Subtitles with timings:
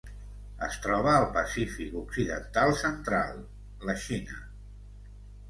[0.67, 3.39] Es troba al Pacífic occidental central:
[3.91, 4.43] la Xina.